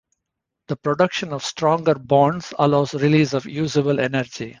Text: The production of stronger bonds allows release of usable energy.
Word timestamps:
The 0.69 0.77
production 0.77 1.31
of 1.31 1.45
stronger 1.45 1.93
bonds 1.93 2.55
allows 2.57 2.95
release 2.95 3.33
of 3.33 3.45
usable 3.45 3.99
energy. 3.99 4.49